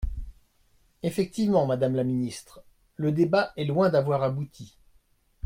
[1.03, 2.63] Effectivement, madame la ministre:
[2.95, 4.75] le débat est loin d’avoir abouti.